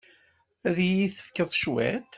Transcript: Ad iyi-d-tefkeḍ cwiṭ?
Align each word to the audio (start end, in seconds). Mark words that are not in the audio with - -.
Ad 0.67 0.77
iyi-d-tefkeḍ 0.85 1.49
cwiṭ? 1.55 2.01